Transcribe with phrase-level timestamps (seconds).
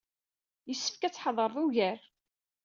[0.67, 1.99] Yessefk ad tettḥadareḍ ugar.